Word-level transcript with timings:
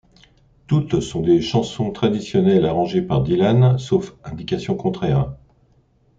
Toutes 0.65 0.99
sont 0.99 1.21
des 1.21 1.41
chansons 1.43 1.91
traditionnelles 1.91 2.65
arrangées 2.65 3.03
par 3.03 3.21
Dylan, 3.21 3.77
sauf 3.77 4.17
indication 4.25 4.73
contraire. 4.75 5.35